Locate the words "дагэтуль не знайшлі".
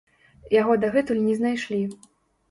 0.85-1.77